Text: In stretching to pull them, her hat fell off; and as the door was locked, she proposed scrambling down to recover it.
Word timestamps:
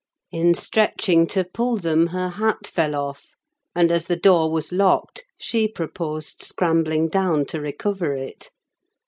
In 0.31 0.55
stretching 0.55 1.27
to 1.27 1.43
pull 1.43 1.77
them, 1.77 2.07
her 2.07 2.29
hat 2.29 2.65
fell 2.65 2.95
off; 2.95 3.35
and 3.75 3.91
as 3.91 4.05
the 4.05 4.15
door 4.15 4.51
was 4.51 4.71
locked, 4.71 5.23
she 5.39 5.67
proposed 5.67 6.41
scrambling 6.41 7.07
down 7.07 7.45
to 7.45 7.61
recover 7.61 8.15
it. 8.15 8.49